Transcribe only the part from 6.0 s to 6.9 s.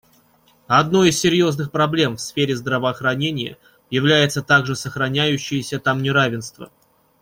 неравенство.